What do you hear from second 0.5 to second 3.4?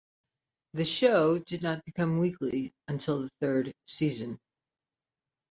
The show did not become weekly until the